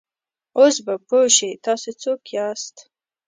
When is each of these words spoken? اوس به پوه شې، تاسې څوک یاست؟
اوس 0.57 0.75
به 0.85 0.95
پوه 1.07 1.25
شې، 1.35 1.51
تاسې 1.65 1.91
څوک 2.01 2.21
یاست؟ 2.35 2.75